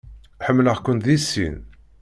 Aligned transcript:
Ḥemmleɣ-kent 0.45 1.05
deg 1.07 1.19
sin. 1.29 1.57